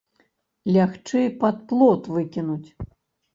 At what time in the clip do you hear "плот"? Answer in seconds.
1.73-2.09